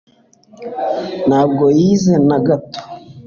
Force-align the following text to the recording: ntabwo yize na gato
ntabwo 1.29 1.65
yize 1.77 2.13
na 2.27 2.37
gato 2.45 2.81